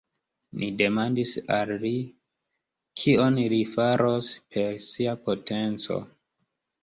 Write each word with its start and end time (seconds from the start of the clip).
Ni 0.59 0.67
demandis 0.77 1.33
al 1.57 1.73
li, 1.83 1.91
kion 3.01 3.37
li 3.53 3.61
faros 3.75 4.31
per 4.55 4.67
sia 4.89 5.13
potenco. 5.27 5.99